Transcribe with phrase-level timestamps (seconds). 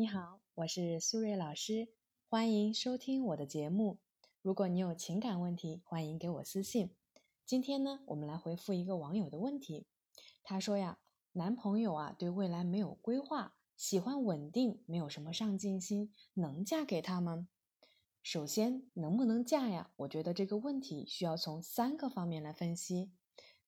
[0.00, 1.88] 你好，我是苏瑞老师，
[2.26, 3.98] 欢迎收听我的节目。
[4.40, 6.96] 如果你有情感问题，欢迎给我私信。
[7.44, 9.86] 今天呢，我们来回复一个网友的问题。
[10.42, 10.98] 他说呀，
[11.32, 17.48] 男朋友啊对未来没有规划，喜欢稳定，没有什么上进心，能嫁给他吗？
[18.22, 19.90] 首先，能不能嫁呀？
[19.96, 23.12] 我觉得这个问题需要从三个方面来分析。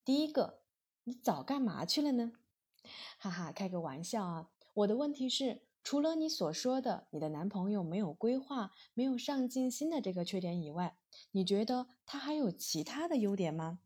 [0.02, 0.62] 第一个，
[1.04, 2.32] 你早干嘛去了呢？
[3.20, 4.50] 哈哈，开个玩笑啊。
[4.72, 5.60] 我的问题是。
[5.84, 10.96] 除了你所说的你的男朋友没有规划、没有上进心的这个缺点以外，
[11.32, 13.80] 你觉得他还有其他的优点吗？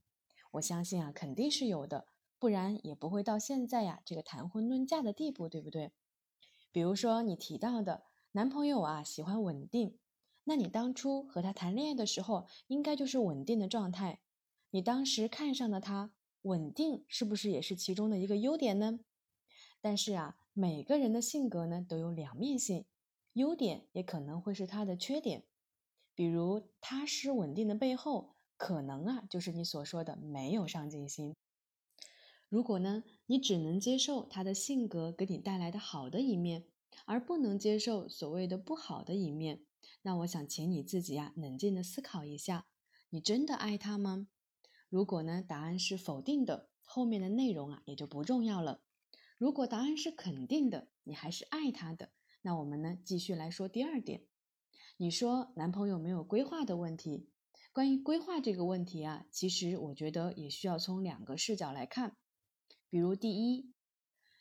[0.53, 2.07] 我相信啊，肯定是有的，
[2.39, 5.93] 不然也不会到现在呀这个谈婚论嫁的地步，对不对？
[6.71, 8.03] 比如说你提到的
[8.33, 9.99] 男朋友啊喜欢稳定，
[10.45, 14.21] 那你当初和他谈恋爱的时候，应该就是稳定的状态。
[14.71, 19.01] 你当时看上的他，稳定是不是也是其中的一个优点呢？
[19.81, 20.37] 但是啊。
[20.59, 22.87] 每个人的性格呢都有两面性，
[23.35, 25.45] 优点也可能会是他的缺点。
[26.15, 31.35] 比如踏实稳定的背后，可能啊就是你所说的没有上进心。
[32.49, 36.65] 如果呢你只能接受他的性格给你带来的好的一面，
[37.05, 39.61] 而不能接受所谓的不好的一面，
[40.01, 42.65] 那我想请你自己啊冷静的思考一下，
[43.11, 44.27] 你真的爱他吗？
[44.89, 48.81] 如果呢答案是否定的，后面的内容啊也就不重要了。
[49.39, 54.25] 如果答案是肯定的，你还是爱他的，那我们呢继续来说第二点。
[54.97, 57.29] 你说男朋友没有规划的问题，
[57.71, 62.17] 关于规划这个问题啊，其实我觉得也需要从两个视角来看。
[62.89, 63.75] 比如第一，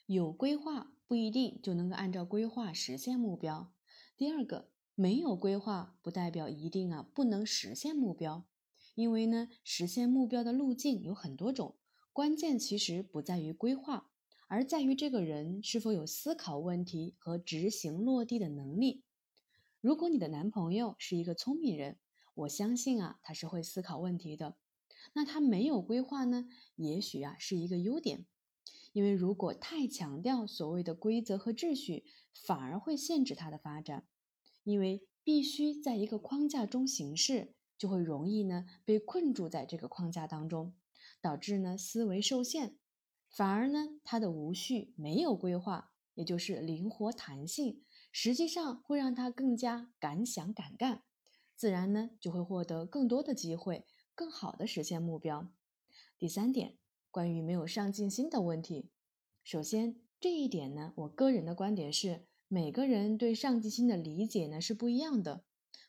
[0.06, 3.74] 有规划不一定就能够按照规划实现目标；
[4.16, 8.48] 第二个，没有规划不代表一定啊不能实现目标，
[8.94, 11.76] 因为呢实现目标的路径有很多种，
[12.14, 14.12] 关键其实不在于规划。
[14.56, 19.04] 而在于这个人是否有思考问题和执行落地的能力。
[19.82, 22.00] 如果你的男朋友是一个聪明人，
[22.34, 24.56] 我相信啊，他是会思考问题的。
[25.12, 26.48] 那他没有规划呢？
[26.78, 28.28] 也许啊是一个优点，
[28.94, 34.08] 因为如果太强调所谓的规则和秩序，反而会限制他的发展。
[34.64, 40.74] 因为必须在一个框架中行事，就会容易呢被困住在这个框架当中，
[41.20, 42.78] 导致呢思维受限。
[43.36, 51.04] 反而呢，他的无序没有规划，也就是灵活弹性，实际上会让他更加敢想敢干，
[51.54, 53.86] 自然呢就会获得更多的机会，
[54.16, 55.52] 更好的实现目标。
[56.18, 56.78] 第三点，
[57.12, 58.90] 关于没有上进心的问题，
[59.44, 65.44] 首先这一点呢，我个人的观点是，每个人对上进心的理解呢是不一样的，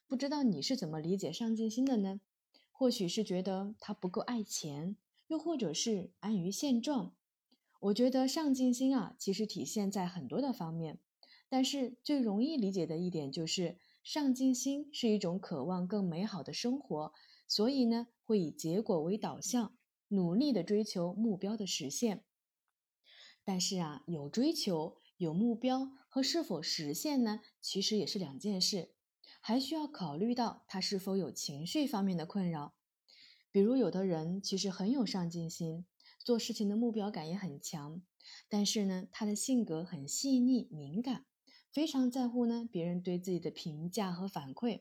[0.08, 2.20] 不知道你是怎么理解上进心的呢？
[2.72, 4.96] 或许是觉得他不够爱钱，
[5.28, 7.14] 又或者是安于现状。
[7.86, 10.98] 我觉得上进心啊，其实体现在很多的方面，
[11.48, 17.12] 但是最容易理解的一点就是，上进心是一种渴望更美好的生活，
[17.46, 19.76] 所以呢，会以结果为导向，
[20.08, 22.24] 努力的追求目标的实现。
[23.44, 28.90] 但是啊，有追求、有目标和是否实现呢，其实也是两件事，
[29.40, 32.74] 还需要考虑到他是否有情绪方面的困扰。
[33.52, 35.86] 比如，有的人其实很有上进心。
[36.26, 38.02] 做事情的目标感也很强，
[38.48, 41.24] 但是呢，他的性格很细腻敏感，
[41.70, 44.80] 非常在乎呢别人对自己的评价和反馈。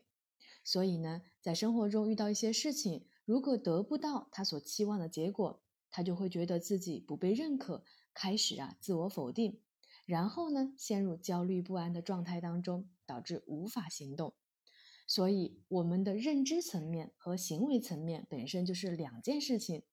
[0.64, 9.60] 所以呢，在生活中遇到一些事情，如果得不到他所期望的结果，他就会觉得自己不被认可，开始啊自我否定，
[10.04, 14.34] 然后呢陷入焦虑不安的状态当中，导致无法行动。
[15.06, 19.84] 所以，我们的认知层面和行为层面本身就是两件事情。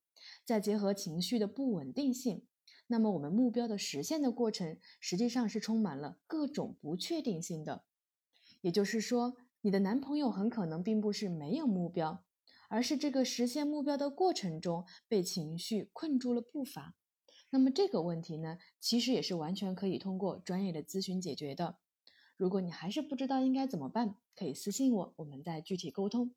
[0.45, 2.45] 再结合情绪的不稳定性，
[2.87, 7.85] 那么我们目标的实现的过程实际上是充满了各种不确定性的。
[8.61, 12.23] 也就是说，你的男朋友很可能并不是没有目标，
[12.69, 16.95] 而是这个实现目标的过程中被情绪困住了步伐。
[17.49, 21.77] 那么这个问题呢，其实也是完全可以通过专业的咨询解决的。
[22.35, 26.33] 如果你还是不知道应该怎么办，可以私信我，我们再具体沟通。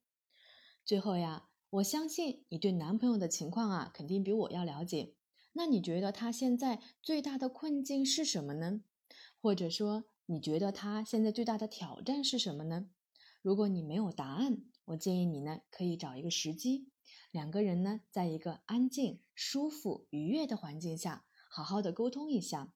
[0.84, 1.48] 最后呀。
[1.68, 5.14] 我相信你对男朋友的情况啊，肯定比我要了解。
[5.52, 8.82] 那你觉得他现在最大的困境是什么呢？
[9.40, 12.86] 或者说，你觉得他现在最大的挑战是什么呢？
[13.42, 16.88] 如果你没有答案，我建议你呢，可以找一个时机，
[17.32, 22.72] 两个人呢，在一个安静、舒服、愉悦的环境下，好好的沟通一下，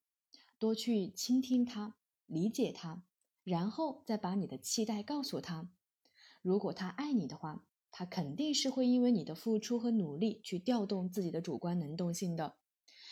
[0.58, 1.94] 多去倾听他，
[2.26, 3.04] 理解他，
[3.44, 5.70] 然后再把你的期待告诉他。
[6.42, 7.64] 如果他爱你的话。
[8.00, 12.56] 他肯定是会因为你的付出和努力去调动自己的主观能动性的，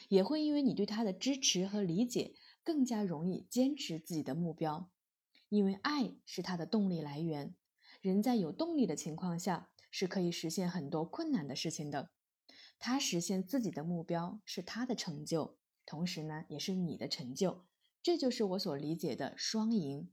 [0.08, 2.32] 也会因为你对他的支持和理解，
[2.64, 4.90] 更加容易坚持自己的目标。
[5.50, 7.54] 因为爱是他的动力来源。
[8.00, 12.08] 人在有动力的情况下，是可以实现很多困难的事情的。
[12.78, 17.66] 他实现自己的目标是他的成就，同时呢，也是你的成就。
[18.02, 20.10] 这就是我所理解的双赢。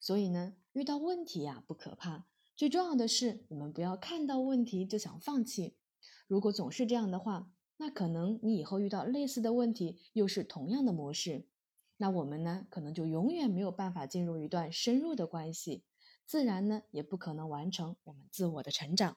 [0.00, 2.26] 所以呢，遇到问题呀不可怕，
[2.60, 5.78] 最重要的是我们不要看到问题就想放弃。
[6.26, 11.46] 如果总是这样的话，那可能你以后遇到类似的问题又是同样的模式，
[11.96, 15.84] 那我们呢可能就永远没有办法进入一段深入的关系，
[16.26, 19.16] 自然呢也不可能完成我们自我的成长。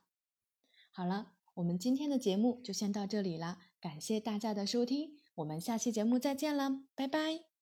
[0.94, 7.44] 好了，我们今天的节目就先到这里啦，感谢大家的收听，我们下期节目再见了，拜拜。